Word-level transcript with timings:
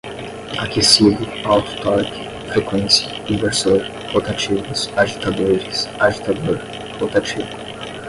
aquecido, 0.59 1.27
alto 1.47 1.79
torque, 1.79 2.27
frequência, 2.51 3.07
inversor, 3.31 3.83
rotativos, 4.11 4.89
agitadores, 4.97 5.87
agitador, 5.99 6.57
rotativo 6.99 7.45